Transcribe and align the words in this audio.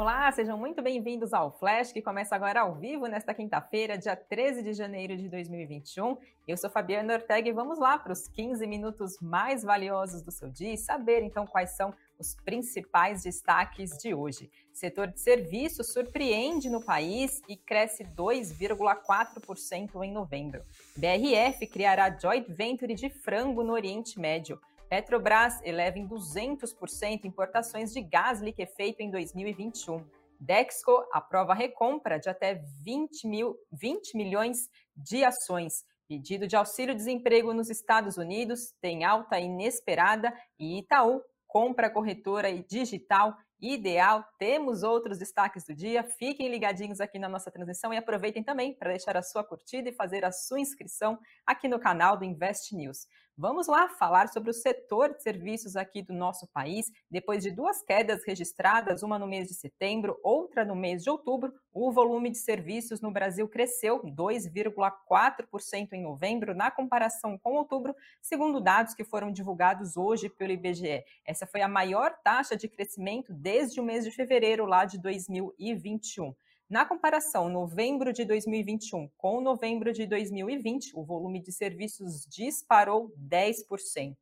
Olá, 0.00 0.32
sejam 0.32 0.56
muito 0.56 0.80
bem-vindos 0.80 1.34
ao 1.34 1.52
Flash, 1.58 1.92
que 1.92 2.00
começa 2.00 2.34
agora 2.34 2.62
ao 2.62 2.74
vivo 2.74 3.06
nesta 3.06 3.34
quinta-feira, 3.34 3.98
dia 3.98 4.16
13 4.16 4.62
de 4.62 4.72
janeiro 4.72 5.14
de 5.14 5.28
2021. 5.28 6.16
Eu 6.48 6.56
sou 6.56 6.70
Fabiana 6.70 7.12
Ortega 7.12 7.50
e 7.50 7.52
vamos 7.52 7.78
lá 7.78 7.98
para 7.98 8.14
os 8.14 8.26
15 8.26 8.66
minutos 8.66 9.20
mais 9.20 9.62
valiosos 9.62 10.22
do 10.22 10.30
seu 10.30 10.48
dia 10.48 10.72
e 10.72 10.78
saber 10.78 11.22
então 11.22 11.46
quais 11.46 11.76
são 11.76 11.92
os 12.18 12.34
principais 12.34 13.24
destaques 13.24 13.90
de 13.98 14.14
hoje. 14.14 14.50
Setor 14.72 15.08
de 15.08 15.20
serviços 15.20 15.92
surpreende 15.92 16.70
no 16.70 16.82
país 16.82 17.42
e 17.46 17.54
cresce 17.54 18.02
2,4% 18.02 20.02
em 20.02 20.12
novembro. 20.12 20.62
BRF 20.96 21.66
criará 21.66 22.08
joint 22.08 22.48
venture 22.48 22.94
de 22.94 23.10
frango 23.10 23.62
no 23.62 23.74
Oriente 23.74 24.18
Médio. 24.18 24.58
Petrobras 24.90 25.62
eleva 25.62 26.00
em 26.00 26.08
200% 26.08 27.24
importações 27.24 27.92
de 27.92 28.00
gás 28.00 28.40
liquefeito 28.40 29.00
em 29.00 29.08
2021. 29.08 30.04
Dexco 30.40 31.06
aprova 31.12 31.52
a 31.52 31.54
recompra 31.54 32.18
de 32.18 32.28
até 32.28 32.60
20, 32.82 33.28
mil, 33.28 33.56
20 33.70 34.16
milhões 34.16 34.68
de 34.96 35.22
ações. 35.22 35.84
Pedido 36.08 36.48
de 36.48 36.56
auxílio-desemprego 36.56 37.54
nos 37.54 37.70
Estados 37.70 38.16
Unidos 38.16 38.72
tem 38.80 39.04
alta 39.04 39.38
inesperada 39.38 40.36
e 40.58 40.80
Itaú 40.80 41.22
compra 41.46 41.88
corretora 41.88 42.50
e 42.50 42.64
digital 42.64 43.36
ideal. 43.60 44.24
Temos 44.38 44.82
outros 44.82 45.18
destaques 45.18 45.64
do 45.64 45.74
dia. 45.74 46.02
Fiquem 46.02 46.48
ligadinhos 46.48 47.00
aqui 47.00 47.18
na 47.18 47.28
nossa 47.28 47.50
transmissão 47.50 47.92
e 47.92 47.96
aproveitem 47.96 48.42
também 48.42 48.74
para 48.74 48.90
deixar 48.90 49.16
a 49.16 49.22
sua 49.22 49.44
curtida 49.44 49.88
e 49.88 49.92
fazer 49.92 50.24
a 50.24 50.32
sua 50.32 50.60
inscrição 50.60 51.18
aqui 51.46 51.68
no 51.68 51.78
canal 51.78 52.16
do 52.16 52.24
Invest 52.24 52.74
News. 52.74 53.06
Vamos 53.42 53.68
lá 53.68 53.88
falar 53.88 54.28
sobre 54.28 54.50
o 54.50 54.52
setor 54.52 55.14
de 55.14 55.22
serviços 55.22 55.74
aqui 55.74 56.02
do 56.02 56.12
nosso 56.12 56.46
país. 56.48 56.92
Depois 57.10 57.42
de 57.42 57.50
duas 57.50 57.82
quedas 57.82 58.22
registradas, 58.22 59.02
uma 59.02 59.18
no 59.18 59.26
mês 59.26 59.48
de 59.48 59.54
setembro, 59.54 60.20
outra 60.22 60.62
no 60.62 60.76
mês 60.76 61.02
de 61.02 61.08
outubro, 61.08 61.50
o 61.72 61.90
volume 61.90 62.28
de 62.28 62.36
serviços 62.36 63.00
no 63.00 63.10
Brasil 63.10 63.48
cresceu 63.48 64.02
2,4% 64.02 65.88
em 65.94 66.02
novembro, 66.02 66.54
na 66.54 66.70
comparação 66.70 67.38
com 67.38 67.54
outubro, 67.54 67.96
segundo 68.20 68.60
dados 68.60 68.92
que 68.92 69.04
foram 69.04 69.32
divulgados 69.32 69.96
hoje 69.96 70.28
pelo 70.28 70.52
IBGE. 70.52 71.02
Essa 71.24 71.46
foi 71.46 71.62
a 71.62 71.68
maior 71.68 72.12
taxa 72.22 72.54
de 72.54 72.68
crescimento 72.68 73.32
desde 73.32 73.80
o 73.80 73.82
mês 73.82 74.04
de 74.04 74.10
fevereiro 74.10 74.66
lá 74.66 74.84
de 74.84 74.98
2021. 74.98 76.34
Na 76.70 76.86
comparação 76.86 77.48
novembro 77.48 78.12
de 78.12 78.24
2021 78.24 79.10
com 79.18 79.40
novembro 79.40 79.92
de 79.92 80.06
2020, 80.06 80.92
o 80.94 81.02
volume 81.02 81.42
de 81.42 81.50
serviços 81.50 82.24
disparou 82.24 83.12
10%. 83.18 84.14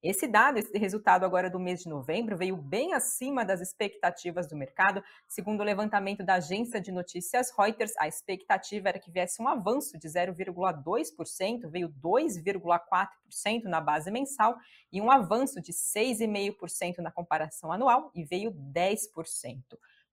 Esse 0.00 0.28
dado, 0.28 0.56
esse 0.56 0.78
resultado 0.78 1.24
agora 1.24 1.50
do 1.50 1.58
mês 1.58 1.82
de 1.82 1.88
novembro, 1.88 2.36
veio 2.36 2.56
bem 2.56 2.94
acima 2.94 3.44
das 3.44 3.60
expectativas 3.60 4.46
do 4.46 4.56
mercado. 4.56 5.02
Segundo 5.26 5.62
o 5.62 5.64
levantamento 5.64 6.22
da 6.22 6.34
agência 6.34 6.80
de 6.80 6.92
notícias 6.92 7.50
Reuters, 7.58 7.94
a 7.98 8.06
expectativa 8.06 8.90
era 8.90 9.00
que 9.00 9.10
viesse 9.10 9.42
um 9.42 9.48
avanço 9.48 9.98
de 9.98 10.06
0,2%, 10.06 11.68
veio 11.68 11.88
2,4% 11.88 13.64
na 13.64 13.80
base 13.80 14.12
mensal 14.12 14.56
e 14.92 15.00
um 15.00 15.10
avanço 15.10 15.60
de 15.60 15.72
6,5% 15.72 16.98
na 16.98 17.10
comparação 17.10 17.72
anual 17.72 18.12
e 18.14 18.22
veio 18.22 18.52
10%. 18.52 19.56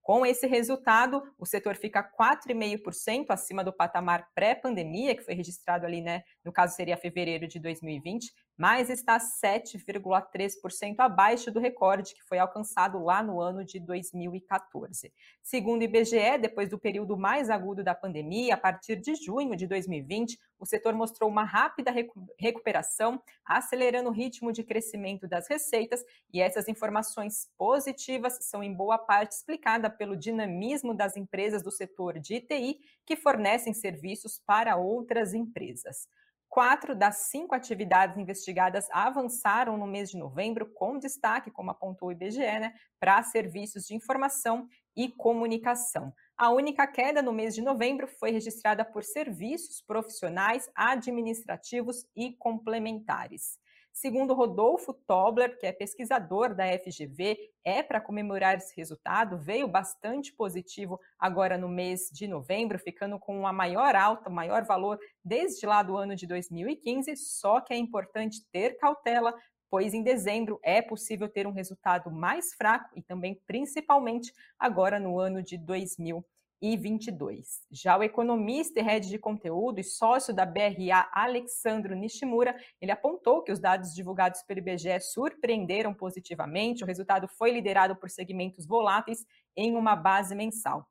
Com 0.04 0.26
esse 0.26 0.46
resultado, 0.46 1.23
o 1.40 1.46
setor 1.46 1.78
fica 1.78 2.04
4,5% 2.04 3.28
acima 3.30 3.64
do 3.64 3.72
patamar 3.72 4.28
pré-pandemia, 4.36 5.16
que 5.16 5.23
foi 5.23 5.34
registrado 5.34 5.86
ali, 5.86 6.02
né? 6.02 6.23
No 6.44 6.52
caso, 6.52 6.76
seria 6.76 6.98
fevereiro 6.98 7.48
de 7.48 7.58
2020, 7.58 8.30
mas 8.58 8.90
está 8.90 9.18
7,3% 9.18 10.96
abaixo 11.00 11.52
do 11.52 11.59
recorde 11.59 12.14
que 12.14 12.23
foi 12.23 12.38
alcançado 12.38 13.04
lá 13.04 13.23
no 13.23 13.42
ano 13.42 13.66
de 13.66 13.80
2014. 13.80 15.12
Segundo 15.42 15.82
o 15.82 15.84
IBGE, 15.84 16.38
depois 16.40 16.70
do 16.70 16.78
período 16.78 17.18
mais 17.18 17.50
agudo 17.50 17.84
da 17.84 17.95
pandemia, 17.95 18.54
a 18.54 18.58
partir 18.58 18.98
de 18.98 19.16
junho 19.16 19.55
de 19.55 19.67
2020, 19.67 20.38
o 20.60 20.66
setor 20.66 20.94
mostrou 20.94 21.30
uma 21.30 21.44
rápida 21.44 21.92
recuperação, 22.39 23.22
acelerando 23.45 24.10
o 24.10 24.14
ritmo 24.14 24.52
de 24.52 24.64
crescimento 24.64 25.27
das 25.27 25.48
receitas, 25.50 26.04
e 26.32 26.39
essas 26.39 26.67
informações 26.67 27.50
positivas 27.58 28.38
são 28.42 28.64
em 28.64 28.73
boa 28.73 28.98
parte 28.98 29.33
explicadas 29.33 29.94
pelo 29.98 30.16
dinamismo 30.16 30.94
das 30.94 31.17
empresas 31.17 31.61
do 31.61 31.72
setor 31.72 32.20
de 32.20 32.39
TI 32.39 32.80
que 33.06 33.16
fornecem 33.16 33.73
serviços 33.73 34.39
para 34.45 34.77
outras 34.77 35.33
empresas. 35.33 36.08
Quatro 36.53 36.95
das 36.95 37.15
cinco 37.31 37.55
atividades 37.55 38.15
investigadas 38.15 38.87
avançaram 38.91 39.75
no 39.75 39.87
mês 39.87 40.11
de 40.11 40.19
novembro, 40.19 40.71
com 40.71 40.99
destaque, 40.99 41.49
como 41.49 41.71
apontou 41.71 42.09
o 42.09 42.11
IBGE, 42.11 42.41
né, 42.41 42.75
para 42.99 43.23
serviços 43.23 43.87
de 43.87 43.95
informação 43.95 44.67
e 44.95 45.09
comunicação. 45.09 46.14
A 46.37 46.52
única 46.52 46.86
queda 46.86 47.23
no 47.23 47.33
mês 47.33 47.55
de 47.55 47.61
novembro 47.64 48.08
foi 48.19 48.30
registrada 48.30 48.86
por 48.86 49.03
serviços 49.03 49.81
profissionais, 49.81 50.69
administrativos 50.75 52.05
e 52.15 52.33
complementares. 52.33 53.58
Segundo 53.93 54.33
Rodolfo 54.33 54.92
Tobler, 54.92 55.58
que 55.59 55.67
é 55.67 55.71
pesquisador 55.71 56.55
da 56.55 56.65
FGV, 56.80 57.37
é 57.64 57.83
para 57.83 58.02
comemorar 58.02 58.58
esse 58.58 58.76
resultado, 58.76 59.37
veio 59.37 59.67
bastante 59.67 60.33
positivo 60.33 60.99
agora 61.17 61.59
no 61.59 61.70
mês 61.70 62.09
de 62.11 62.27
novembro, 62.27 62.80
ficando 62.80 63.20
com 63.20 63.39
uma 63.39 63.53
maior 63.53 63.95
alta, 63.95 64.32
maior 64.32 64.65
valor 64.65 64.98
desde 65.23 65.67
lá 65.67 65.83
do 65.83 65.95
ano 65.95 66.15
de 66.15 66.26
2015, 66.26 67.15
só 67.15 67.61
que 67.61 67.71
é 67.71 67.77
importante 67.77 68.43
ter 68.52 68.77
cautela 68.77 69.33
pois 69.73 69.92
em 69.92 70.03
dezembro 70.03 70.59
é 70.61 70.83
possível 70.83 71.27
ter 71.27 71.48
um 71.48 71.52
resultado 71.52 72.11
mais 72.11 72.53
fraco 72.53 72.92
e 72.95 73.02
também, 73.02 73.42
principalmente, 73.48 74.32
agora 74.59 74.99
no 74.99 75.20
ano 75.20 75.42
de 75.42 75.58
2022. 76.64 77.66
Já 77.70 77.98
o 77.98 78.04
economista 78.04 78.80
e 78.80 78.84
head 78.84 79.10
de 79.10 79.20
conteúdo 79.20 79.80
e 79.80 79.84
sócio 79.84 80.34
da 80.34 80.46
BRA, 80.46 81.10
Alexandro 81.12 81.94
Nishimura, 81.94 82.56
ele 82.80 82.92
apontou 82.92 83.44
que 83.44 83.52
os 83.52 83.60
dados 83.60 83.94
divulgados 83.94 84.42
pelo 84.44 84.60
IBGE 84.60 85.02
surpreenderam 85.02 85.94
positivamente. 85.94 86.84
O 86.84 86.88
resultado 86.88 87.28
foi 87.28 87.52
liderado 87.52 87.98
por 87.98 88.10
segmentos 88.10 88.66
voláteis 88.66 89.26
em 89.58 89.76
uma 89.76 89.94
base 89.94 90.34
mensal. 90.34 90.88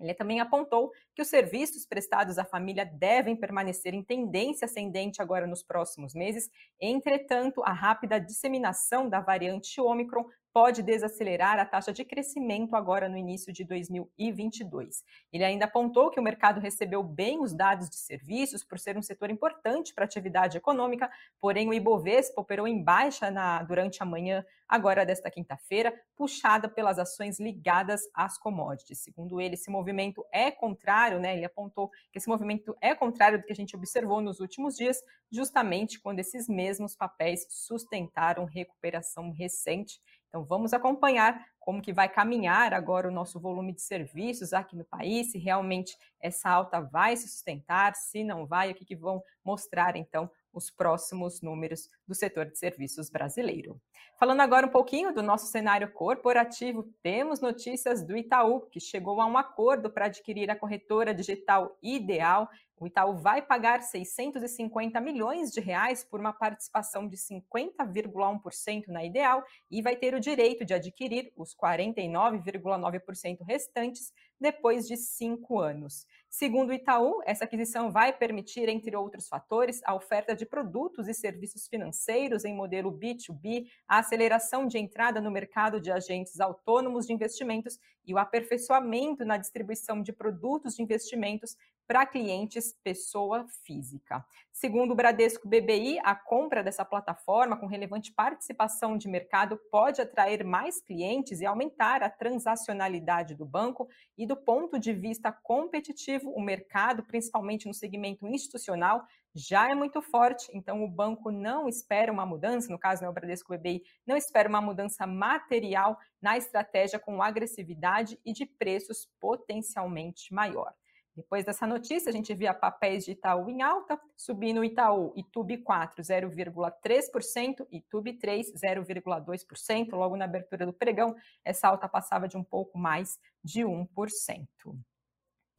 Ele 0.00 0.14
também 0.14 0.40
apontou 0.40 0.90
que 1.14 1.20
os 1.20 1.28
serviços 1.28 1.84
prestados 1.84 2.38
à 2.38 2.44
família 2.44 2.86
devem 2.86 3.36
permanecer 3.36 3.92
em 3.92 4.02
tendência 4.02 4.64
ascendente 4.64 5.20
agora 5.20 5.46
nos 5.46 5.62
próximos 5.62 6.14
meses. 6.14 6.48
Entretanto, 6.80 7.62
a 7.62 7.72
rápida 7.72 8.18
disseminação 8.18 9.10
da 9.10 9.20
variante 9.20 9.78
Ômicron 9.78 10.24
pode 10.52 10.82
desacelerar 10.82 11.58
a 11.58 11.64
taxa 11.64 11.92
de 11.92 12.04
crescimento 12.04 12.74
agora 12.74 13.08
no 13.08 13.16
início 13.16 13.52
de 13.52 13.64
2022. 13.64 15.04
Ele 15.32 15.44
ainda 15.44 15.64
apontou 15.66 16.10
que 16.10 16.18
o 16.18 16.22
mercado 16.22 16.60
recebeu 16.60 17.02
bem 17.02 17.40
os 17.40 17.54
dados 17.54 17.88
de 17.88 17.96
serviços 17.96 18.64
por 18.64 18.78
ser 18.78 18.96
um 18.98 19.02
setor 19.02 19.30
importante 19.30 19.94
para 19.94 20.04
a 20.04 20.06
atividade 20.06 20.56
econômica, 20.56 21.10
porém 21.40 21.68
o 21.68 21.74
Ibovespa 21.74 22.40
operou 22.40 22.66
em 22.66 22.82
baixa 22.82 23.30
na, 23.30 23.62
durante 23.62 24.02
a 24.02 24.06
manhã 24.06 24.44
agora 24.68 25.04
desta 25.04 25.30
quinta-feira, 25.30 25.92
puxada 26.16 26.68
pelas 26.68 26.98
ações 26.98 27.40
ligadas 27.40 28.02
às 28.14 28.38
commodities. 28.38 29.02
Segundo 29.02 29.40
ele, 29.40 29.54
esse 29.54 29.68
movimento 29.68 30.24
é 30.32 30.50
contrário, 30.50 31.18
né? 31.18 31.36
Ele 31.36 31.44
apontou 31.44 31.90
que 32.12 32.18
esse 32.18 32.28
movimento 32.28 32.76
é 32.80 32.94
contrário 32.94 33.38
do 33.38 33.44
que 33.44 33.52
a 33.52 33.56
gente 33.56 33.74
observou 33.74 34.20
nos 34.20 34.38
últimos 34.38 34.76
dias, 34.76 34.98
justamente 35.30 36.00
quando 36.00 36.20
esses 36.20 36.48
mesmos 36.48 36.94
papéis 36.94 37.46
sustentaram 37.48 38.44
recuperação 38.44 39.32
recente 39.32 40.00
então 40.30 40.44
vamos 40.44 40.72
acompanhar 40.72 41.44
como 41.58 41.82
que 41.82 41.92
vai 41.92 42.08
caminhar 42.08 42.72
agora 42.72 43.08
o 43.08 43.10
nosso 43.10 43.38
volume 43.38 43.72
de 43.74 43.82
serviços 43.82 44.52
aqui 44.52 44.76
no 44.76 44.84
país, 44.84 45.32
se 45.32 45.38
realmente 45.38 45.98
essa 46.20 46.48
alta 46.48 46.80
vai 46.80 47.16
se 47.16 47.28
sustentar, 47.28 47.94
se 47.96 48.22
não 48.22 48.46
vai, 48.46 48.70
o 48.70 48.74
que, 48.74 48.84
que 48.84 48.96
vão 48.96 49.22
mostrar 49.44 49.96
então 49.96 50.30
os 50.52 50.70
próximos 50.70 51.40
números 51.40 51.88
do 52.06 52.14
setor 52.14 52.46
de 52.46 52.58
serviços 52.58 53.10
brasileiro. 53.10 53.80
Falando 54.18 54.40
agora 54.40 54.66
um 54.66 54.70
pouquinho 54.70 55.12
do 55.12 55.22
nosso 55.22 55.46
cenário 55.46 55.90
corporativo, 55.92 56.82
temos 57.02 57.40
notícias 57.40 58.02
do 58.02 58.16
Itaú, 58.16 58.62
que 58.70 58.80
chegou 58.80 59.20
a 59.20 59.26
um 59.26 59.38
acordo 59.38 59.90
para 59.90 60.06
adquirir 60.06 60.50
a 60.50 60.56
corretora 60.56 61.14
digital 61.14 61.76
Ideal 61.82 62.48
o 62.80 62.86
Itaú 62.86 63.14
vai 63.14 63.42
pagar 63.42 63.82
650 63.82 64.98
milhões 65.02 65.52
de 65.52 65.60
reais 65.60 66.02
por 66.02 66.18
uma 66.18 66.32
participação 66.32 67.06
de 67.06 67.14
50,1% 67.14 68.86
na 68.88 69.04
Ideal 69.04 69.44
e 69.70 69.82
vai 69.82 69.94
ter 69.94 70.14
o 70.14 70.20
direito 70.20 70.64
de 70.64 70.72
adquirir 70.72 71.30
os 71.36 71.54
49,9% 71.54 73.44
restantes 73.46 74.14
depois 74.40 74.86
de 74.86 74.96
cinco 74.96 75.58
anos. 75.58 76.06
Segundo 76.28 76.70
o 76.70 76.72
Itaú, 76.72 77.20
essa 77.26 77.44
aquisição 77.44 77.90
vai 77.90 78.12
permitir, 78.12 78.68
entre 78.68 78.96
outros 78.96 79.28
fatores, 79.28 79.80
a 79.84 79.94
oferta 79.94 80.34
de 80.34 80.46
produtos 80.46 81.08
e 81.08 81.14
serviços 81.14 81.66
financeiros 81.66 82.44
em 82.44 82.54
modelo 82.54 82.90
B2B, 82.90 83.66
a 83.86 83.98
aceleração 83.98 84.66
de 84.66 84.78
entrada 84.78 85.20
no 85.20 85.30
mercado 85.30 85.80
de 85.80 85.90
agentes 85.90 86.40
autônomos 86.40 87.06
de 87.06 87.12
investimentos 87.12 87.78
e 88.06 88.14
o 88.14 88.18
aperfeiçoamento 88.18 89.24
na 89.24 89.36
distribuição 89.36 90.00
de 90.02 90.12
produtos 90.12 90.76
de 90.76 90.82
investimentos 90.82 91.56
para 91.90 92.06
clientes 92.06 92.72
pessoa 92.84 93.48
física. 93.64 94.24
Segundo 94.52 94.92
o 94.92 94.94
Bradesco 94.94 95.48
BBI, 95.48 95.98
a 96.04 96.14
compra 96.14 96.62
dessa 96.62 96.84
plataforma 96.84 97.56
com 97.56 97.66
relevante 97.66 98.12
participação 98.12 98.96
de 98.96 99.08
mercado 99.08 99.58
pode 99.72 100.00
atrair 100.00 100.44
mais 100.44 100.80
clientes 100.80 101.40
e 101.40 101.46
aumentar 101.46 102.00
a 102.04 102.08
transacionalidade 102.08 103.34
do 103.34 103.44
banco 103.44 103.88
e 104.16 104.24
do 104.24 104.36
ponto 104.36 104.78
de 104.78 104.92
vista 104.92 105.32
competitivo, 105.32 106.30
o 106.30 106.40
mercado, 106.40 107.02
principalmente 107.02 107.66
no 107.66 107.74
segmento 107.74 108.24
institucional, 108.24 109.02
já 109.34 109.68
é 109.68 109.74
muito 109.74 110.00
forte, 110.00 110.48
então 110.54 110.84
o 110.84 110.88
banco 110.88 111.32
não 111.32 111.68
espera 111.68 112.12
uma 112.12 112.24
mudança, 112.24 112.70
no 112.70 112.78
caso, 112.78 113.02
né, 113.02 113.08
o 113.08 113.12
Bradesco 113.12 113.52
BBI 113.52 113.82
não 114.06 114.16
espera 114.16 114.48
uma 114.48 114.60
mudança 114.60 115.08
material 115.08 115.98
na 116.22 116.38
estratégia 116.38 117.00
com 117.00 117.20
agressividade 117.20 118.16
e 118.24 118.32
de 118.32 118.46
preços 118.46 119.08
potencialmente 119.18 120.32
maior. 120.32 120.72
Depois 121.14 121.44
dessa 121.44 121.66
notícia, 121.66 122.08
a 122.08 122.12
gente 122.12 122.32
via 122.34 122.54
papéis 122.54 123.04
de 123.04 123.12
Itaú 123.12 123.50
em 123.50 123.62
alta, 123.62 124.00
subindo 124.16 124.64
Itaú 124.64 125.12
e 125.16 125.24
TUB 125.24 125.58
4, 125.58 126.02
0,3%, 126.02 127.66
e 127.70 127.80
TUB 127.80 128.12
3, 128.14 128.52
0,2%. 128.54 129.92
Logo 129.92 130.16
na 130.16 130.24
abertura 130.24 130.64
do 130.64 130.72
pregão, 130.72 131.16
essa 131.44 131.68
alta 131.68 131.88
passava 131.88 132.28
de 132.28 132.36
um 132.36 132.44
pouco 132.44 132.78
mais 132.78 133.18
de 133.42 133.60
1%. 133.62 134.46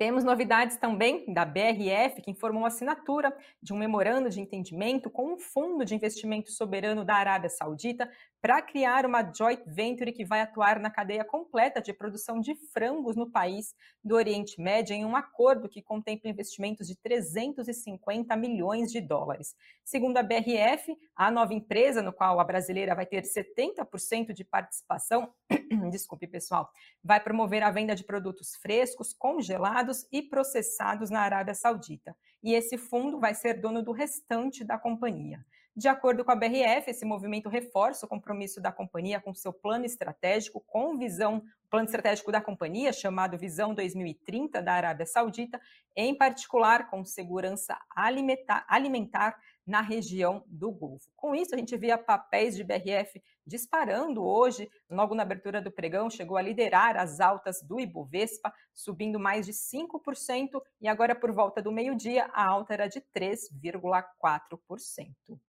Temos 0.02 0.24
novidades 0.24 0.78
também 0.78 1.32
da 1.32 1.46
BRF, 1.46 2.24
que 2.24 2.32
informou 2.32 2.66
a 2.66 2.70
assinatura 2.70 3.32
de 3.62 3.72
um 3.72 3.78
memorando 3.78 4.32
de 4.32 4.42
entendimento 4.42 5.12
com 5.12 5.36
um 5.36 5.38
fundo 5.38 5.86
de 5.86 5.94
investimento 5.94 6.52
soberano 6.52 7.06
da 7.06 7.14
Arábia 7.14 7.52
Saudita 7.52 8.10
para 8.42 8.60
criar 8.64 9.06
uma 9.06 9.22
joint 9.32 9.62
venture 9.68 10.12
que 10.12 10.26
vai 10.26 10.42
atuar 10.42 10.80
na 10.80 10.90
cadeia 10.90 11.24
completa 11.24 11.80
de 11.80 11.94
produção 11.94 12.42
de 12.42 12.56
frangos 12.74 13.16
no 13.16 13.30
país 13.30 13.76
do 14.04 14.16
Oriente 14.16 14.60
Médio 14.60 14.96
em 14.96 15.06
um 15.06 15.16
acordo 15.16 15.70
que 15.70 15.84
contempla 15.84 16.32
investimentos 16.32 16.88
de 16.88 16.96
350 16.96 18.36
milhões 18.36 18.92
de 18.92 19.00
dólares. 19.00 19.56
Segundo 19.86 20.18
a 20.18 20.24
BRF, 20.24 20.98
a 21.16 21.30
nova 21.30 21.54
empresa, 21.54 22.02
no 22.02 22.12
qual 22.12 22.40
a 22.40 22.44
brasileira 22.44 22.96
vai 22.96 23.06
ter 23.06 23.22
70% 23.22 24.34
de 24.34 24.44
participação, 24.44 25.32
desculpe 25.92 26.28
pessoal, 26.28 26.72
vai 27.04 27.20
promover 27.20 27.64
a 27.64 27.72
venda 27.72 27.96
de 27.96 28.04
produtos 28.04 28.56
frescos, 28.56 29.14
congelados 29.14 30.08
e 30.12 30.22
processados 30.22 31.10
na 31.10 31.22
Arábia 31.22 31.54
Saudita. 31.54 32.16
E 32.44 32.54
esse 32.54 32.78
fundo 32.78 33.20
vai 33.20 33.34
ser 33.34 33.60
dono 33.60 33.84
do 33.84 33.92
restante 33.92 34.64
da 34.64 34.78
companhia. 34.78 35.46
De 35.74 35.88
acordo 35.88 36.26
com 36.26 36.32
a 36.32 36.36
BRF, 36.36 36.92
esse 36.92 37.06
movimento 37.06 37.48
reforça 37.48 38.06
o 38.06 38.10
compromisso 38.10 38.60
da 38.60 38.74
companhia 38.74 39.22
com 39.22 39.34
seu 39.34 39.54
plano 39.54 39.86
estratégico, 39.86 40.60
com 40.68 40.98
visão, 40.98 41.42
plano 41.70 41.86
estratégico 41.86 42.30
da 42.30 42.42
companhia, 42.42 42.92
chamado 42.92 43.38
Visão 43.38 43.74
2030 43.74 44.62
da 44.62 44.74
Arábia 44.74 45.06
Saudita, 45.06 45.62
em 45.96 46.14
particular 46.14 46.90
com 46.90 47.06
segurança 47.06 47.78
alimentar, 47.96 48.66
alimentar 48.68 49.40
na 49.66 49.82
região 49.82 50.44
do 50.48 50.72
Golfo. 50.72 51.10
Com 51.16 51.36
isso, 51.36 51.54
a 51.54 51.58
gente 51.58 51.76
via 51.78 51.98
papéis 51.98 52.56
de 52.56 52.64
BRF 52.64 53.22
disparando 53.46 54.24
hoje, 54.24 54.70
logo 54.90 55.16
na 55.16 55.24
abertura 55.24 55.62
do 55.62 55.72
pregão, 55.72 56.10
chegou 56.10 56.38
a 56.38 56.42
liderar 56.42 56.98
as 56.98 57.20
altas 57.20 57.62
do 57.62 57.80
Ibovespa, 57.80 58.54
subindo 58.74 59.20
mais 59.20 59.46
de 59.46 59.54
5%, 59.54 60.62
e 60.80 60.88
agora 60.88 61.16
por 61.16 61.32
volta 61.32 61.62
do 61.62 61.72
meio-dia, 61.72 62.26
a 62.34 62.46
alta 62.46 62.74
era 62.74 62.88
de 62.88 63.02
3,4%. 63.16 65.40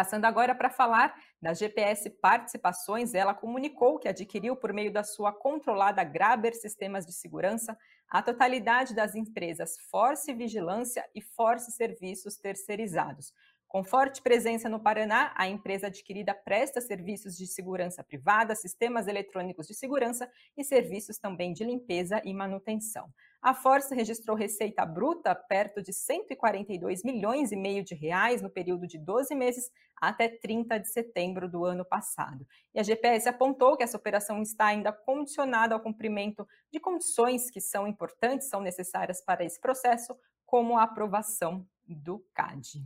Passando 0.00 0.24
agora 0.24 0.54
para 0.54 0.70
falar 0.70 1.14
da 1.42 1.52
GPS 1.52 2.08
Participações, 2.08 3.12
ela 3.12 3.34
comunicou 3.34 3.98
que 3.98 4.08
adquiriu, 4.08 4.56
por 4.56 4.72
meio 4.72 4.90
da 4.90 5.04
sua 5.04 5.30
controlada 5.30 6.02
Graber 6.02 6.54
Sistemas 6.54 7.04
de 7.04 7.12
Segurança, 7.12 7.76
a 8.08 8.22
totalidade 8.22 8.94
das 8.94 9.14
empresas 9.14 9.76
Force 9.90 10.32
Vigilância 10.32 11.06
e 11.14 11.20
Force 11.20 11.70
Serviços 11.72 12.38
Terceirizados, 12.38 13.34
com 13.70 13.84
forte 13.84 14.20
presença 14.20 14.68
no 14.68 14.80
Paraná, 14.80 15.32
a 15.36 15.46
empresa 15.46 15.86
adquirida 15.86 16.34
presta 16.34 16.80
serviços 16.80 17.36
de 17.36 17.46
segurança 17.46 18.02
privada, 18.02 18.52
sistemas 18.56 19.06
eletrônicos 19.06 19.68
de 19.68 19.74
segurança 19.74 20.28
e 20.56 20.64
serviços 20.64 21.18
também 21.18 21.52
de 21.52 21.62
limpeza 21.62 22.20
e 22.24 22.34
manutenção. 22.34 23.08
A 23.40 23.54
Força 23.54 23.94
registrou 23.94 24.36
receita 24.36 24.84
bruta 24.84 25.32
perto 25.36 25.80
de 25.80 25.92
142 25.92 27.04
milhões 27.04 27.52
e 27.52 27.56
meio 27.56 27.84
de 27.84 27.94
reais 27.94 28.42
no 28.42 28.50
período 28.50 28.88
de 28.88 28.98
12 28.98 29.36
meses 29.36 29.70
até 29.94 30.26
30 30.26 30.76
de 30.80 30.90
setembro 30.90 31.48
do 31.48 31.64
ano 31.64 31.84
passado. 31.84 32.44
E 32.74 32.80
a 32.80 32.82
GPS 32.82 33.28
apontou 33.28 33.76
que 33.76 33.84
essa 33.84 33.96
operação 33.96 34.42
está 34.42 34.66
ainda 34.66 34.92
condicionada 34.92 35.76
ao 35.76 35.80
cumprimento 35.80 36.44
de 36.72 36.80
condições 36.80 37.48
que 37.48 37.60
são 37.60 37.86
importantes, 37.86 38.48
são 38.48 38.60
necessárias 38.60 39.22
para 39.24 39.44
esse 39.44 39.60
processo, 39.60 40.18
como 40.44 40.76
a 40.76 40.82
aprovação 40.82 41.64
do 41.86 42.18
CAD. 42.34 42.84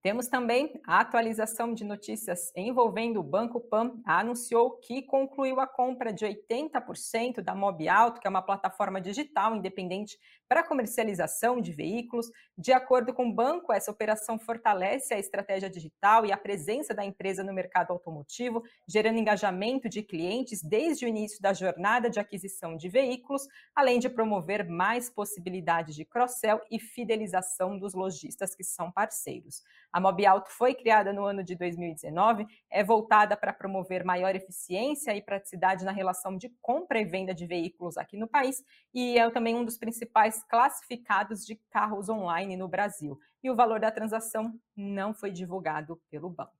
Temos 0.00 0.28
também 0.28 0.80
a 0.86 1.00
atualização 1.00 1.74
de 1.74 1.84
notícias 1.84 2.52
envolvendo 2.54 3.18
o 3.18 3.22
Banco 3.22 3.60
Pan, 3.60 4.00
anunciou 4.04 4.78
que 4.78 5.02
concluiu 5.02 5.58
a 5.58 5.66
compra 5.66 6.12
de 6.12 6.24
80% 6.24 7.40
da 7.40 7.52
Mob 7.52 7.88
Alto, 7.88 8.20
que 8.20 8.26
é 8.26 8.30
uma 8.30 8.40
plataforma 8.40 9.00
digital 9.00 9.56
independente 9.56 10.16
para 10.48 10.62
comercialização 10.62 11.60
de 11.60 11.72
veículos. 11.72 12.30
De 12.56 12.72
acordo 12.72 13.12
com 13.12 13.28
o 13.28 13.34
banco, 13.34 13.72
essa 13.72 13.90
operação 13.90 14.38
fortalece 14.38 15.12
a 15.12 15.18
estratégia 15.18 15.68
digital 15.68 16.24
e 16.24 16.30
a 16.30 16.36
presença 16.36 16.94
da 16.94 17.04
empresa 17.04 17.42
no 17.42 17.52
mercado 17.52 17.92
automotivo, 17.92 18.62
gerando 18.86 19.18
engajamento 19.18 19.88
de 19.88 20.02
clientes 20.02 20.62
desde 20.62 21.06
o 21.06 21.08
início 21.08 21.42
da 21.42 21.52
jornada 21.52 22.08
de 22.08 22.20
aquisição 22.20 22.76
de 22.76 22.88
veículos, 22.88 23.48
além 23.74 23.98
de 23.98 24.08
promover 24.08 24.64
mais 24.64 25.10
possibilidades 25.10 25.96
de 25.96 26.04
cross-sell 26.04 26.60
e 26.70 26.78
fidelização 26.78 27.76
dos 27.76 27.94
lojistas 27.94 28.54
que 28.54 28.62
são 28.62 28.92
parceiros. 28.92 29.62
A 29.92 30.00
Mob 30.00 30.24
Auto 30.26 30.50
foi 30.50 30.74
criada 30.74 31.12
no 31.12 31.24
ano 31.24 31.42
de 31.42 31.54
2019, 31.54 32.46
é 32.70 32.84
voltada 32.84 33.36
para 33.36 33.52
promover 33.52 34.04
maior 34.04 34.34
eficiência 34.36 35.16
e 35.16 35.22
praticidade 35.22 35.84
na 35.84 35.92
relação 35.92 36.36
de 36.36 36.50
compra 36.60 37.00
e 37.00 37.04
venda 37.04 37.34
de 37.34 37.46
veículos 37.46 37.96
aqui 37.96 38.16
no 38.16 38.28
país 38.28 38.62
e 38.92 39.18
é 39.18 39.30
também 39.30 39.54
um 39.54 39.64
dos 39.64 39.78
principais 39.78 40.44
classificados 40.44 41.44
de 41.46 41.56
carros 41.70 42.08
online 42.08 42.56
no 42.56 42.68
Brasil. 42.68 43.18
E 43.42 43.50
o 43.50 43.56
valor 43.56 43.80
da 43.80 43.90
transação 43.90 44.58
não 44.76 45.14
foi 45.14 45.30
divulgado 45.30 46.00
pelo 46.10 46.28
banco. 46.28 46.52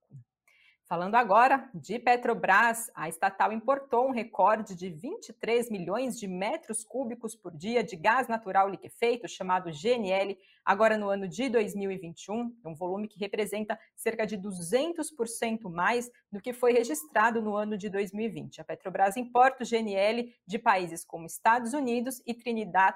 Falando 0.88 1.16
agora 1.16 1.68
de 1.74 1.98
Petrobras, 1.98 2.90
a 2.94 3.10
estatal 3.10 3.52
importou 3.52 4.08
um 4.08 4.10
recorde 4.10 4.74
de 4.74 4.88
23 4.88 5.68
milhões 5.68 6.18
de 6.18 6.26
metros 6.26 6.82
cúbicos 6.82 7.36
por 7.36 7.54
dia 7.54 7.84
de 7.84 7.94
gás 7.94 8.26
natural 8.26 8.70
liquefeito, 8.70 9.28
chamado 9.28 9.70
GNL, 9.70 10.38
agora 10.64 10.96
no 10.96 11.10
ano 11.10 11.28
de 11.28 11.50
2021, 11.50 12.56
um 12.64 12.74
volume 12.74 13.06
que 13.06 13.18
representa 13.18 13.78
cerca 13.94 14.26
de 14.26 14.38
200% 14.38 15.70
mais 15.70 16.10
do 16.32 16.40
que 16.40 16.54
foi 16.54 16.72
registrado 16.72 17.42
no 17.42 17.54
ano 17.54 17.76
de 17.76 17.90
2020. 17.90 18.62
A 18.62 18.64
Petrobras 18.64 19.18
importa 19.18 19.64
o 19.64 19.66
GNL 19.66 20.34
de 20.46 20.58
países 20.58 21.04
como 21.04 21.26
Estados 21.26 21.74
Unidos 21.74 22.22
e 22.26 22.32
Trinidad, 22.32 22.94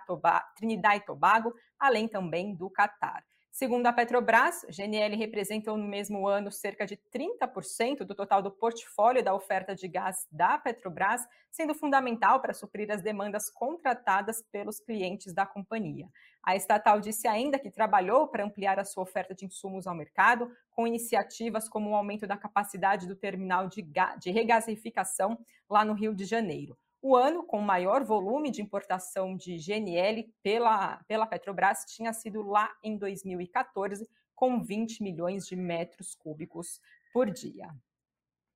Trinidad 0.57 0.97
e 0.97 1.01
Tobago, 1.01 1.53
além 1.79 2.09
também 2.09 2.55
do 2.55 2.71
Catar. 2.71 3.23
Segundo 3.53 3.87
a 3.87 3.93
Petrobras, 3.93 4.65
GNL 4.71 5.15
representou 5.15 5.77
no 5.77 5.87
mesmo 5.87 6.27
ano 6.27 6.51
cerca 6.51 6.87
de 6.87 6.97
30% 6.97 7.99
do 7.99 8.15
total 8.15 8.41
do 8.41 8.51
portfólio 8.51 9.23
da 9.23 9.35
oferta 9.35 9.75
de 9.75 9.87
gás 9.87 10.27
da 10.33 10.57
Petrobras, 10.57 11.21
sendo 11.51 11.75
fundamental 11.75 12.41
para 12.41 12.55
suprir 12.55 12.91
as 12.91 13.03
demandas 13.03 13.51
contratadas 13.51 14.43
pelos 14.51 14.81
clientes 14.81 15.35
da 15.35 15.45
companhia. 15.45 16.09
A 16.43 16.57
estatal 16.57 16.99
disse 16.99 17.29
ainda 17.29 17.59
que 17.59 17.71
trabalhou 17.71 18.27
para 18.27 18.43
ampliar 18.43 18.79
a 18.79 18.87
sua 18.87 19.03
oferta 19.03 19.35
de 19.35 19.45
insumos 19.45 19.87
ao 19.87 19.95
mercado, 19.95 20.51
com 20.71 20.87
iniciativas 20.87 21.69
como 21.69 21.91
o 21.91 21.95
aumento 21.95 22.27
da 22.27 22.39
capacidade 22.39 23.07
do 23.07 23.15
terminal 23.15 23.69
de, 23.69 23.83
de 24.19 24.31
regasificação 24.31 25.39
lá 25.69 25.85
no 25.85 25.93
Rio 25.93 26.15
de 26.15 26.25
Janeiro. 26.25 26.75
O 27.05 27.17
ano 27.17 27.43
com 27.43 27.61
maior 27.61 28.05
volume 28.05 28.49
de 28.49 28.63
importação 28.63 29.37
de 29.37 29.57
GNL 29.57 30.33
pela, 30.41 30.99
pela 31.09 31.27
Petrobras 31.27 31.85
tinha 31.85 32.13
sido 32.13 32.43
lá 32.43 32.73
em 32.81 32.97
2014, 32.97 34.09
com 34.37 34.63
20 34.63 35.03
milhões 35.03 35.45
de 35.45 35.57
metros 35.57 36.15
cúbicos 36.15 36.81
por 37.13 37.29
dia. 37.29 37.69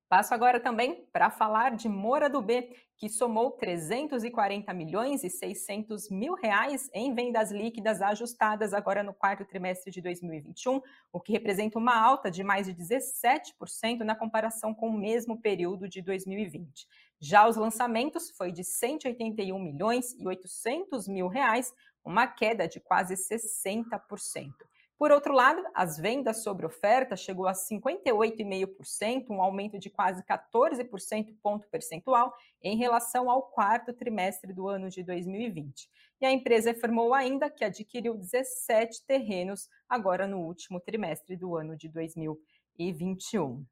Passo 0.08 0.32
agora 0.32 0.60
também 0.60 1.04
para 1.12 1.28
falar 1.30 1.74
de 1.74 1.88
Mora 1.88 2.30
do 2.30 2.40
B, 2.40 2.72
que 2.96 3.08
somou 3.08 3.50
340 3.50 4.72
milhões 4.72 5.24
e 5.24 5.28
600 5.28 6.08
mil 6.08 6.34
reais 6.34 6.88
em 6.94 7.12
vendas 7.12 7.50
líquidas 7.50 8.00
ajustadas 8.00 8.72
agora 8.72 9.02
no 9.02 9.12
quarto 9.12 9.44
trimestre 9.44 9.90
de 9.90 10.00
2021, 10.00 10.80
o 11.12 11.20
que 11.20 11.32
representa 11.32 11.80
uma 11.80 12.00
alta 12.00 12.30
de 12.30 12.44
mais 12.44 12.66
de 12.68 12.74
17% 12.74 14.04
na 14.04 14.14
comparação 14.14 14.72
com 14.72 14.90
o 14.90 14.96
mesmo 14.96 15.40
período 15.40 15.88
de 15.88 16.00
2020. 16.00 16.86
Já 17.20 17.48
os 17.48 17.56
lançamentos 17.56 18.30
foi 18.30 18.52
de 18.52 18.62
181 18.62 19.58
milhões 19.58 20.12
e 20.18 20.26
800 20.26 21.08
mil 21.08 21.28
reais, 21.28 21.72
uma 22.04 22.26
queda 22.26 22.68
de 22.68 22.78
quase 22.78 23.14
60%. 23.14 24.52
Por 24.98 25.10
outro 25.10 25.34
lado, 25.34 25.62
as 25.74 25.98
vendas 25.98 26.42
sobre 26.42 26.64
oferta 26.64 27.16
chegou 27.16 27.46
a 27.46 27.52
58,5%, 27.52 29.28
um 29.28 29.42
aumento 29.42 29.78
de 29.78 29.90
quase 29.90 30.22
14% 30.22 31.36
ponto 31.42 31.68
percentual 31.68 32.34
em 32.62 32.78
relação 32.78 33.30
ao 33.30 33.42
quarto 33.42 33.92
trimestre 33.92 34.54
do 34.54 34.68
ano 34.68 34.88
de 34.88 35.02
2020. 35.02 35.90
E 36.18 36.24
a 36.24 36.32
empresa 36.32 36.70
informou 36.70 37.12
ainda 37.12 37.50
que 37.50 37.62
adquiriu 37.62 38.16
17 38.16 39.04
terrenos 39.06 39.68
agora 39.86 40.26
no 40.26 40.38
último 40.38 40.80
trimestre 40.80 41.36
do 41.36 41.54
ano 41.56 41.76
de 41.76 41.90
2021. 41.90 43.66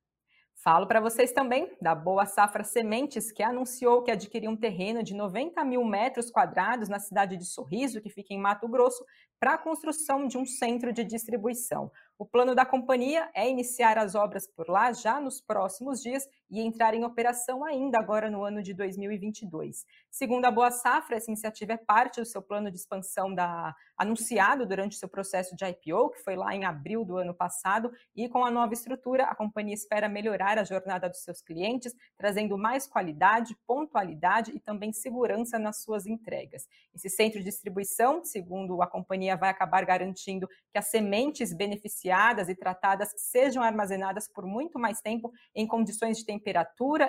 Falo 0.65 0.87
para 0.87 0.99
vocês 0.99 1.31
também 1.31 1.71
da 1.79 1.95
Boa 1.95 2.25
Safra 2.25 2.65
Sementes, 2.65 3.31
que 3.31 3.43
anunciou 3.43 4.03
que 4.03 4.11
adquiriu 4.11 4.51
um 4.51 4.57
terreno 4.57 5.03
de 5.03 5.13
90 5.13 5.63
mil 5.63 5.85
metros 5.85 6.31
quadrados 6.31 6.89
na 6.89 6.99
cidade 6.99 7.37
de 7.37 7.45
Sorriso, 7.45 8.01
que 8.01 8.09
fica 8.09 8.33
em 8.33 8.41
Mato 8.41 8.67
Grosso, 8.67 9.05
para 9.39 9.53
a 9.53 9.59
construção 9.59 10.27
de 10.27 10.39
um 10.39 10.47
centro 10.47 10.91
de 10.91 11.05
distribuição. 11.05 11.93
O 12.19 12.25
plano 12.25 12.55
da 12.55 12.65
companhia 12.65 13.29
é 13.35 13.47
iniciar 13.47 13.99
as 13.99 14.15
obras 14.15 14.47
por 14.47 14.71
lá 14.71 14.91
já 14.91 15.21
nos 15.21 15.39
próximos 15.39 16.01
dias 16.01 16.27
e 16.55 16.61
entrar 16.61 16.95
em 16.95 17.05
operação 17.05 17.65
ainda 17.65 17.99
agora 17.99 18.31
no 18.31 18.45
ano 18.45 18.63
de 18.63 18.73
2022. 18.73 19.85
Segundo 20.09 20.45
a 20.45 20.53
Boa 20.53 20.71
Safra, 20.71 21.17
essa 21.17 21.29
iniciativa 21.29 21.73
é 21.73 21.77
parte 21.77 22.21
do 22.21 22.27
seu 22.27 22.41
plano 22.41 22.71
de 22.71 22.77
expansão 22.77 23.35
da, 23.35 23.75
anunciado 23.99 24.65
durante 24.65 24.95
seu 24.95 25.09
processo 25.09 25.57
de 25.57 25.65
IPO, 25.65 26.11
que 26.11 26.23
foi 26.23 26.37
lá 26.37 26.55
em 26.55 26.65
abril 26.65 27.05
do 27.05 27.17
ano 27.17 27.35
passado, 27.35 27.91
e 28.15 28.29
com 28.29 28.45
a 28.45 28.53
nova 28.53 28.73
estrutura, 28.73 29.25
a 29.25 29.35
companhia 29.35 29.75
espera 29.75 30.09
melhorar 30.09 30.57
a 30.57 30.63
jornada 30.63 31.09
dos 31.09 31.25
seus 31.25 31.43
clientes, 31.43 31.93
trazendo 32.17 32.57
mais 32.57 32.87
qualidade, 32.87 33.57
pontualidade 33.67 34.53
e 34.55 34.61
também 34.61 34.93
segurança 34.93 35.59
nas 35.59 35.83
suas 35.83 36.07
entregas. 36.07 36.69
Esse 36.95 37.11
centro 37.11 37.41
de 37.41 37.47
distribuição, 37.47 38.25
segundo 38.25 38.81
a 38.81 38.87
companhia, 38.87 39.37
vai 39.37 39.51
acabar 39.51 39.85
garantindo 39.85 40.47
que 40.71 40.79
as 40.79 40.87
sementes 40.87 41.53
beneficiadas 41.53 42.49
e 42.49 42.55
tratadas 42.55 43.13
sejam 43.17 43.61
armazenadas 43.61 44.29
por 44.29 44.47
muito 44.47 44.79
mais 44.79 45.01
tempo 45.01 45.33
em 45.53 45.67
condições 45.67 46.17
de 46.17 46.25
temperatura 46.25 46.44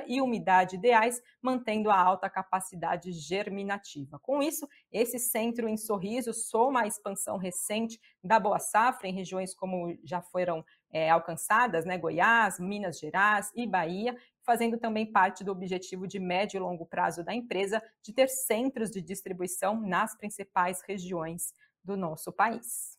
e 0.08 0.22
umidade 0.22 0.75
ideais, 0.75 1.22
mantendo 1.42 1.89
a 1.89 2.00
alta 2.00 2.30
capacidade 2.30 3.12
germinativa. 3.12 4.20
Com 4.20 4.42
isso, 4.42 4.68
esse 4.92 5.20
centro 5.20 5.68
em 5.68 5.77
Sorriso 5.77 6.34
soma 6.34 6.82
a 6.82 6.88
expansão 6.88 7.38
recente 7.38 8.00
da 8.24 8.39
Boa 8.39 8.60
Safra 8.60 9.08
em 9.08 9.13
regiões 9.13 9.54
como 9.54 9.98
já 10.04 10.22
foram 10.22 10.63
é, 10.92 11.10
alcançadas, 11.10 11.86
né, 11.86 11.98
Goiás, 11.98 12.60
Minas 12.60 13.00
Gerais 13.00 13.51
e 13.56 13.68
Bahia, 13.68 14.15
fazendo 14.44 14.77
também 14.77 15.12
parte 15.12 15.44
do 15.44 15.51
objetivo 15.51 16.08
de 16.08 16.20
médio 16.20 16.58
e 16.58 16.62
longo 16.62 16.86
prazo 16.86 17.24
da 17.24 17.34
empresa 17.34 17.82
de 18.01 18.13
ter 18.13 18.30
centros 18.30 18.92
de 18.92 19.01
distribuição 19.01 19.82
nas 19.82 20.15
principais 20.15 20.82
regiões 20.88 21.54
do 21.84 21.98
nosso 21.98 22.32
país. 22.32 22.96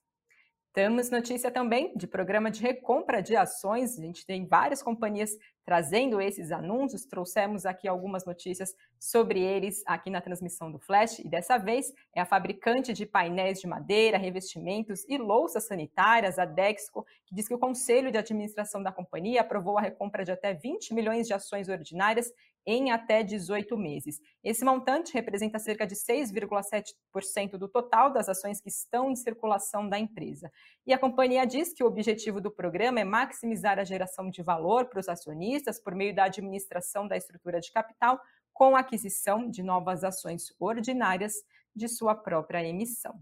Temos 0.76 1.08
notícia 1.08 1.50
também 1.50 1.96
de 1.96 2.06
programa 2.06 2.50
de 2.50 2.60
recompra 2.60 3.22
de 3.22 3.34
ações. 3.34 3.98
A 3.98 4.02
gente 4.02 4.26
tem 4.26 4.46
várias 4.46 4.82
companhias 4.82 5.30
trazendo 5.66 6.20
esses 6.20 6.52
anúncios. 6.52 7.04
Trouxemos 7.04 7.66
aqui 7.66 7.88
algumas 7.88 8.24
notícias 8.24 8.72
sobre 8.98 9.40
eles 9.40 9.82
aqui 9.84 10.08
na 10.08 10.20
transmissão 10.20 10.70
do 10.70 10.78
Flash. 10.78 11.18
E 11.18 11.28
dessa 11.28 11.58
vez 11.58 11.92
é 12.14 12.20
a 12.20 12.24
fabricante 12.24 12.92
de 12.92 13.04
painéis 13.04 13.60
de 13.60 13.66
madeira, 13.66 14.16
revestimentos 14.16 15.04
e 15.08 15.18
louças 15.18 15.66
sanitárias, 15.66 16.38
a 16.38 16.44
Dexco, 16.44 17.04
que 17.26 17.34
diz 17.34 17.48
que 17.48 17.54
o 17.54 17.58
Conselho 17.58 18.12
de 18.12 18.18
Administração 18.18 18.80
da 18.80 18.92
companhia 18.92 19.40
aprovou 19.40 19.76
a 19.76 19.82
recompra 19.82 20.24
de 20.24 20.30
até 20.30 20.54
20 20.54 20.94
milhões 20.94 21.26
de 21.26 21.34
ações 21.34 21.68
ordinárias 21.68 22.32
em 22.66 22.90
até 22.90 23.22
18 23.22 23.76
meses. 23.78 24.20
Esse 24.42 24.64
montante 24.64 25.14
representa 25.14 25.58
cerca 25.58 25.86
de 25.86 25.94
6,7% 25.94 27.52
do 27.56 27.68
total 27.68 28.12
das 28.12 28.28
ações 28.28 28.60
que 28.60 28.68
estão 28.68 29.10
em 29.10 29.14
circulação 29.14 29.88
da 29.88 29.98
empresa. 29.98 30.50
E 30.84 30.92
a 30.92 30.98
companhia 30.98 31.46
diz 31.46 31.72
que 31.72 31.84
o 31.84 31.86
objetivo 31.86 32.40
do 32.40 32.50
programa 32.50 32.98
é 32.98 33.04
maximizar 33.04 33.78
a 33.78 33.84
geração 33.84 34.28
de 34.28 34.42
valor 34.42 34.86
para 34.86 34.98
os 34.98 35.08
acionistas 35.08 35.55
acionistas 35.56 35.80
por 35.80 35.94
meio 35.94 36.14
da 36.14 36.24
administração 36.24 37.08
da 37.08 37.16
estrutura 37.16 37.60
de 37.60 37.72
capital 37.72 38.20
com 38.52 38.76
aquisição 38.76 39.50
de 39.50 39.62
novas 39.62 40.04
ações 40.04 40.54
ordinárias 40.58 41.34
de 41.74 41.88
sua 41.88 42.14
própria 42.14 42.64
emissão. 42.64 43.14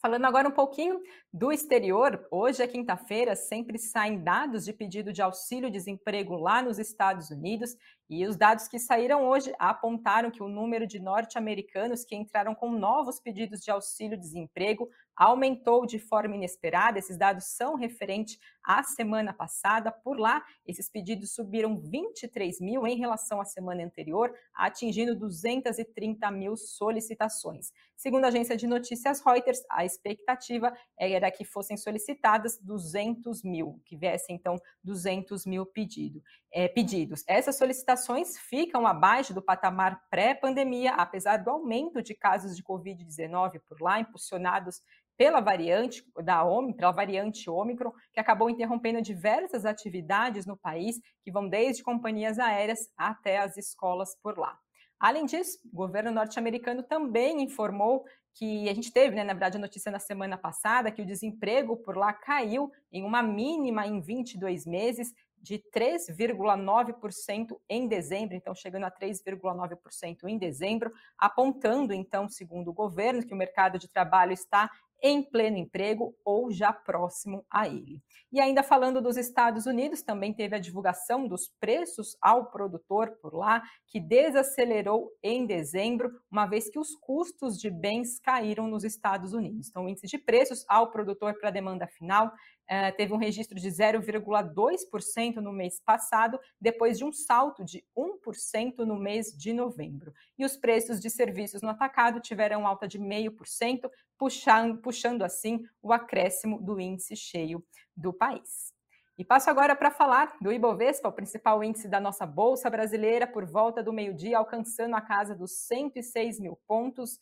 Falando 0.00 0.26
agora 0.26 0.48
um 0.48 0.52
pouquinho 0.52 1.00
do 1.32 1.50
exterior, 1.50 2.26
hoje 2.30 2.62
é 2.62 2.68
quinta-feira, 2.68 3.34
sempre 3.34 3.78
saem 3.78 4.22
dados 4.22 4.64
de 4.64 4.72
pedido 4.72 5.12
de 5.12 5.22
auxílio-desemprego 5.22 6.36
lá 6.36 6.60
nos 6.60 6.78
Estados 6.78 7.30
Unidos, 7.30 7.74
e 8.14 8.26
os 8.26 8.36
dados 8.36 8.68
que 8.68 8.78
saíram 8.78 9.26
hoje 9.26 9.52
apontaram 9.58 10.30
que 10.30 10.42
o 10.42 10.48
número 10.48 10.86
de 10.86 11.00
norte-americanos 11.00 12.04
que 12.04 12.14
entraram 12.14 12.54
com 12.54 12.70
novos 12.70 13.18
pedidos 13.18 13.60
de 13.60 13.72
auxílio-desemprego 13.72 14.88
aumentou 15.16 15.86
de 15.86 15.98
forma 15.98 16.34
inesperada. 16.34 16.98
Esses 16.98 17.16
dados 17.16 17.44
são 17.46 17.74
referentes 17.74 18.38
à 18.62 18.82
semana 18.82 19.32
passada. 19.32 19.92
Por 19.92 20.18
lá, 20.18 20.44
esses 20.66 20.88
pedidos 20.88 21.34
subiram 21.34 21.78
23 21.78 22.60
mil 22.60 22.86
em 22.86 22.96
relação 22.96 23.40
à 23.40 23.44
semana 23.44 23.84
anterior, 23.84 24.32
atingindo 24.54 25.14
230 25.14 26.30
mil 26.30 26.56
solicitações. 26.56 27.72
Segundo 27.96 28.24
a 28.24 28.28
agência 28.28 28.56
de 28.56 28.66
notícias 28.66 29.20
Reuters, 29.20 29.62
a 29.70 29.84
expectativa 29.84 30.72
era 30.98 31.30
que 31.30 31.44
fossem 31.44 31.76
solicitadas 31.76 32.58
200 32.58 33.42
mil, 33.42 33.80
que 33.84 33.96
viessem 33.96 34.36
então 34.36 34.56
200 34.82 35.46
mil 35.46 35.64
pedido, 35.64 36.22
é, 36.52 36.68
pedidos. 36.68 37.22
Essas 37.26 37.56
solicitações 37.56 38.03
ficam 38.38 38.86
abaixo 38.86 39.32
do 39.32 39.42
patamar 39.42 40.02
pré-pandemia, 40.10 40.94
apesar 40.94 41.38
do 41.38 41.50
aumento 41.50 42.02
de 42.02 42.14
casos 42.14 42.56
de 42.56 42.62
Covid-19 42.62 43.60
por 43.68 43.80
lá, 43.80 44.00
impulsionados 44.00 44.82
pela 45.16 45.40
variante 45.40 46.04
da 46.22 46.44
Omicron, 46.44 46.76
pela 46.76 46.92
variante 46.92 47.48
Ômicron, 47.48 47.92
que 48.12 48.20
acabou 48.20 48.50
interrompendo 48.50 49.00
diversas 49.00 49.64
atividades 49.64 50.44
no 50.46 50.56
país, 50.56 51.00
que 51.22 51.30
vão 51.30 51.48
desde 51.48 51.82
companhias 51.82 52.38
aéreas 52.38 52.90
até 52.96 53.38
as 53.38 53.56
escolas 53.56 54.16
por 54.22 54.38
lá. 54.38 54.58
Além 54.98 55.24
disso, 55.26 55.58
o 55.72 55.76
governo 55.76 56.10
norte-americano 56.10 56.82
também 56.82 57.42
informou 57.42 58.04
que 58.34 58.68
a 58.68 58.74
gente 58.74 58.92
teve, 58.92 59.14
né, 59.14 59.22
na 59.22 59.32
verdade, 59.32 59.56
a 59.56 59.60
notícia 59.60 59.92
na 59.92 60.00
semana 60.00 60.36
passada 60.36 60.90
que 60.90 61.02
o 61.02 61.06
desemprego 61.06 61.76
por 61.76 61.96
lá 61.96 62.12
caiu 62.12 62.70
em 62.90 63.04
uma 63.04 63.22
mínima 63.22 63.86
em 63.86 64.00
22 64.00 64.66
meses 64.66 65.14
de 65.44 65.62
3,9% 65.76 67.60
em 67.68 67.86
dezembro, 67.86 68.34
então 68.34 68.54
chegando 68.54 68.84
a 68.84 68.90
3,9% 68.90 70.24
em 70.26 70.38
dezembro, 70.38 70.90
apontando 71.18 71.92
então, 71.92 72.30
segundo 72.30 72.68
o 72.68 72.72
governo, 72.72 73.22
que 73.22 73.34
o 73.34 73.36
mercado 73.36 73.78
de 73.78 73.86
trabalho 73.86 74.32
está 74.32 74.70
em 75.02 75.22
pleno 75.22 75.58
emprego 75.58 76.16
ou 76.24 76.50
já 76.50 76.72
próximo 76.72 77.44
a 77.50 77.68
ele. 77.68 78.02
E 78.32 78.40
ainda 78.40 78.62
falando 78.62 79.02
dos 79.02 79.18
Estados 79.18 79.66
Unidos, 79.66 80.00
também 80.00 80.32
teve 80.32 80.56
a 80.56 80.58
divulgação 80.58 81.28
dos 81.28 81.52
preços 81.60 82.16
ao 82.22 82.46
produtor 82.50 83.10
por 83.20 83.34
lá, 83.34 83.62
que 83.86 84.00
desacelerou 84.00 85.12
em 85.22 85.44
dezembro, 85.44 86.10
uma 86.30 86.46
vez 86.46 86.70
que 86.70 86.78
os 86.78 86.94
custos 86.96 87.60
de 87.60 87.68
bens 87.68 88.18
caíram 88.18 88.66
nos 88.66 88.82
Estados 88.82 89.34
Unidos. 89.34 89.68
Então, 89.68 89.84
o 89.84 89.88
índice 89.90 90.06
de 90.06 90.16
preços 90.16 90.64
ao 90.68 90.90
produtor 90.90 91.38
para 91.38 91.50
demanda 91.50 91.86
final 91.86 92.32
eh, 92.68 92.92
teve 92.92 93.12
um 93.12 93.16
registro 93.16 93.58
de 93.58 93.68
0,2% 93.68 95.36
no 95.36 95.52
mês 95.52 95.80
passado, 95.80 96.38
depois 96.60 96.98
de 96.98 97.04
um 97.04 97.12
salto 97.12 97.64
de 97.64 97.84
1% 97.96 98.78
no 98.78 98.96
mês 98.96 99.32
de 99.36 99.52
novembro. 99.52 100.12
E 100.38 100.44
os 100.44 100.56
preços 100.56 101.00
de 101.00 101.08
serviços 101.08 101.62
no 101.62 101.68
atacado 101.68 102.20
tiveram 102.20 102.66
alta 102.66 102.88
de 102.88 102.98
0,5%, 102.98 103.90
puxando, 104.18 104.78
puxando 104.80 105.22
assim 105.22 105.64
o 105.82 105.92
acréscimo 105.92 106.60
do 106.60 106.80
índice 106.80 107.14
cheio 107.16 107.64
do 107.96 108.12
país. 108.12 108.73
E 109.16 109.24
passo 109.24 109.48
agora 109.48 109.76
para 109.76 109.92
falar 109.92 110.34
do 110.40 110.52
Ibovespa, 110.52 111.08
o 111.08 111.12
principal 111.12 111.62
índice 111.62 111.86
da 111.86 112.00
nossa 112.00 112.26
Bolsa 112.26 112.68
Brasileira, 112.68 113.28
por 113.28 113.46
volta 113.46 113.80
do 113.80 113.92
meio-dia, 113.92 114.38
alcançando 114.38 114.96
a 114.96 115.00
casa 115.00 115.36
dos 115.36 115.52
106 115.52 116.40
mil 116.40 116.58
pontos, 116.66 117.20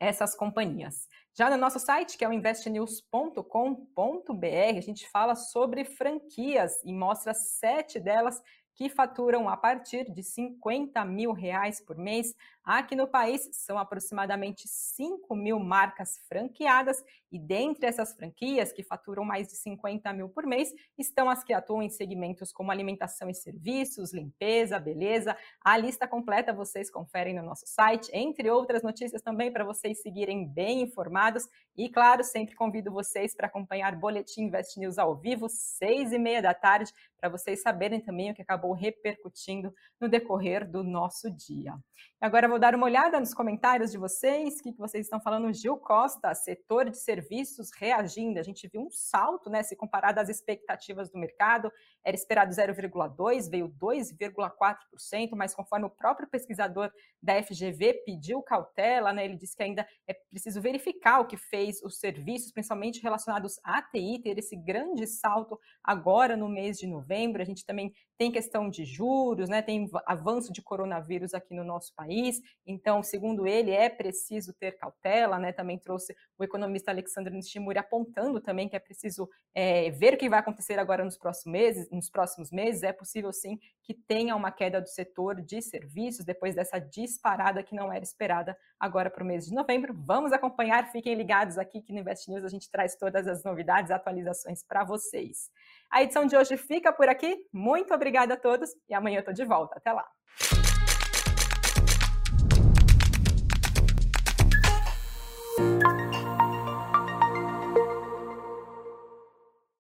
essas 0.00 0.34
companhias. 0.34 1.08
Já 1.34 1.50
no 1.50 1.56
nosso 1.56 1.78
site, 1.78 2.16
que 2.16 2.24
é 2.24 2.28
o 2.28 2.32
investnews.com.br, 2.32 4.76
a 4.76 4.80
gente 4.80 5.08
fala 5.08 5.34
sobre 5.34 5.84
franquias 5.84 6.80
e 6.84 6.92
mostra 6.92 7.34
sete 7.34 7.98
delas 7.98 8.40
que 8.78 8.88
faturam 8.88 9.48
a 9.48 9.56
partir 9.56 10.08
de 10.08 10.22
50 10.22 11.04
mil 11.04 11.32
reais 11.32 11.80
por 11.80 11.98
mês. 11.98 12.32
Aqui 12.68 12.94
no 12.94 13.08
país 13.08 13.48
são 13.50 13.78
aproximadamente 13.78 14.68
5 14.68 15.34
mil 15.34 15.58
marcas 15.58 16.18
franqueadas 16.28 17.02
e 17.32 17.38
dentre 17.38 17.86
essas 17.86 18.12
franquias 18.12 18.72
que 18.72 18.82
faturam 18.82 19.24
mais 19.24 19.48
de 19.48 19.56
50 19.56 20.12
mil 20.12 20.28
por 20.28 20.44
mês 20.44 20.74
estão 20.98 21.30
as 21.30 21.42
que 21.42 21.54
atuam 21.54 21.82
em 21.82 21.88
segmentos 21.88 22.52
como 22.52 22.70
alimentação 22.70 23.30
e 23.30 23.34
serviços, 23.34 24.12
limpeza, 24.12 24.78
beleza. 24.78 25.34
A 25.64 25.78
lista 25.78 26.06
completa 26.06 26.52
vocês 26.52 26.90
conferem 26.90 27.34
no 27.34 27.42
nosso 27.42 27.66
site, 27.66 28.10
entre 28.12 28.50
outras 28.50 28.82
notícias 28.82 29.22
também 29.22 29.50
para 29.50 29.64
vocês 29.64 30.02
seguirem 30.02 30.46
bem 30.46 30.82
informados. 30.82 31.48
E 31.74 31.88
claro, 31.88 32.22
sempre 32.22 32.54
convido 32.54 32.92
vocês 32.92 33.34
para 33.34 33.46
acompanhar 33.46 33.96
Boletim 33.96 34.42
Invest 34.42 34.78
News 34.78 34.98
ao 34.98 35.16
vivo, 35.16 35.48
seis 35.48 36.12
e 36.12 36.18
meia 36.18 36.42
da 36.42 36.52
tarde, 36.52 36.92
para 37.18 37.30
vocês 37.30 37.62
saberem 37.62 38.00
também 38.00 38.30
o 38.30 38.34
que 38.34 38.42
acabou 38.42 38.74
repercutindo 38.74 39.74
no 39.98 40.06
decorrer 40.06 40.68
do 40.68 40.84
nosso 40.84 41.30
dia. 41.30 41.74
Agora 42.20 42.48
vou 42.48 42.57
dar 42.58 42.74
uma 42.74 42.86
olhada 42.86 43.20
nos 43.20 43.32
comentários 43.32 43.90
de 43.90 43.98
vocês, 43.98 44.58
o 44.58 44.62
que 44.62 44.72
vocês 44.72 45.06
estão 45.06 45.20
falando. 45.20 45.52
Gil 45.52 45.76
Costa, 45.76 46.34
setor 46.34 46.90
de 46.90 46.98
serviços 46.98 47.70
reagindo. 47.76 48.38
A 48.38 48.42
gente 48.42 48.66
viu 48.68 48.82
um 48.82 48.90
salto, 48.90 49.48
né? 49.48 49.62
Se 49.62 49.76
comparado 49.76 50.18
às 50.18 50.28
expectativas 50.28 51.10
do 51.10 51.18
mercado, 51.18 51.70
era 52.04 52.16
esperado 52.16 52.52
0,2%, 52.52 53.50
veio 53.50 53.68
2,4%, 53.68 55.30
mas 55.34 55.54
conforme 55.54 55.86
o 55.86 55.90
próprio 55.90 56.28
pesquisador 56.28 56.90
da 57.22 57.42
FGV 57.42 58.02
pediu 58.04 58.42
cautela, 58.42 59.12
né? 59.12 59.24
Ele 59.24 59.36
disse 59.36 59.56
que 59.56 59.62
ainda 59.62 59.86
é 60.06 60.14
preciso 60.14 60.60
verificar 60.60 61.20
o 61.20 61.26
que 61.26 61.36
fez 61.36 61.82
os 61.82 61.98
serviços, 61.98 62.52
principalmente 62.52 63.02
relacionados 63.02 63.58
à 63.64 63.82
TI, 63.82 64.20
ter 64.22 64.38
esse 64.38 64.56
grande 64.56 65.06
salto 65.06 65.58
agora 65.82 66.36
no 66.36 66.48
mês 66.48 66.78
de 66.78 66.86
novembro. 66.86 67.42
A 67.42 67.44
gente 67.44 67.64
também 67.64 67.92
tem 68.16 68.32
questão 68.32 68.68
de 68.68 68.84
juros, 68.84 69.48
né? 69.48 69.62
Tem 69.62 69.88
avanço 70.06 70.52
de 70.52 70.60
coronavírus 70.60 71.34
aqui 71.34 71.54
no 71.54 71.64
nosso 71.64 71.94
país. 71.94 72.40
Então, 72.66 73.02
segundo 73.02 73.46
ele, 73.46 73.70
é 73.70 73.88
preciso 73.88 74.52
ter 74.52 74.72
cautela, 74.76 75.38
né? 75.38 75.52
Também 75.52 75.78
trouxe 75.78 76.14
o 76.38 76.44
economista 76.44 76.90
Alexandre 76.90 77.34
Nishimura 77.34 77.80
apontando 77.80 78.40
também 78.40 78.68
que 78.68 78.76
é 78.76 78.78
preciso 78.78 79.28
é, 79.54 79.90
ver 79.90 80.14
o 80.14 80.16
que 80.18 80.28
vai 80.28 80.38
acontecer 80.38 80.78
agora 80.78 81.04
nos 81.04 81.16
próximos 81.16 81.52
meses. 81.52 81.90
Nos 81.90 82.10
próximos 82.10 82.50
meses, 82.50 82.82
é 82.82 82.92
possível 82.92 83.32
sim 83.32 83.58
que 83.82 83.94
tenha 83.94 84.36
uma 84.36 84.52
queda 84.52 84.80
do 84.80 84.88
setor 84.88 85.40
de 85.40 85.62
serviços 85.62 86.24
depois 86.24 86.54
dessa 86.54 86.78
disparada 86.78 87.62
que 87.62 87.74
não 87.74 87.90
era 87.90 88.04
esperada 88.04 88.56
agora 88.78 89.10
para 89.10 89.24
o 89.24 89.26
mês 89.26 89.46
de 89.46 89.54
novembro. 89.54 89.94
Vamos 89.96 90.32
acompanhar, 90.32 90.92
fiquem 90.92 91.14
ligados 91.14 91.56
aqui 91.56 91.80
que 91.80 91.92
no 91.92 92.00
Invest 92.00 92.30
News 92.30 92.44
a 92.44 92.48
gente 92.48 92.70
traz 92.70 92.96
todas 92.96 93.26
as 93.26 93.42
novidades, 93.42 93.90
atualizações 93.90 94.62
para 94.62 94.84
vocês. 94.84 95.50
A 95.90 96.02
edição 96.02 96.26
de 96.26 96.36
hoje 96.36 96.56
fica 96.56 96.92
por 96.92 97.08
aqui. 97.08 97.46
Muito 97.52 97.94
obrigada 97.94 98.34
a 98.34 98.36
todos 98.36 98.70
e 98.88 98.94
amanhã 98.94 99.16
eu 99.16 99.20
estou 99.20 99.34
de 99.34 99.44
volta. 99.44 99.78
Até 99.78 99.92
lá. 99.92 100.06